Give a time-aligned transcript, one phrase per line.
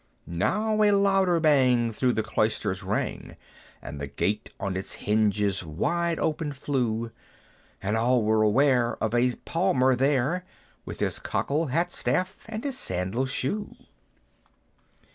[0.25, 3.35] Now a louder bang through the cloisters rang,
[3.83, 7.11] And the gate on its hinges wide open flew;
[7.83, 10.43] And all were aware of a Palmer there,
[10.85, 13.75] With his cockle, hat, staff, and his sandal shoe.